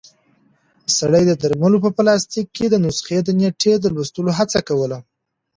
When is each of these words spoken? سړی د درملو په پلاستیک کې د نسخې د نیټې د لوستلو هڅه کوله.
سړی 0.97 1.23
د 1.27 1.31
درملو 1.41 1.77
په 1.85 1.89
پلاستیک 1.97 2.47
کې 2.55 2.65
د 2.69 2.75
نسخې 2.85 3.17
د 3.23 3.29
نیټې 3.39 3.73
د 3.79 3.85
لوستلو 3.95 4.31
هڅه 4.37 4.59
کوله. 4.69 4.97